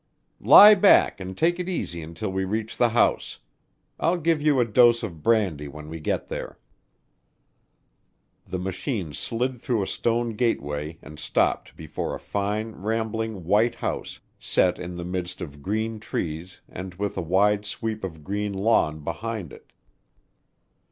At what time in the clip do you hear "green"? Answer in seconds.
15.61-15.99, 18.23-18.53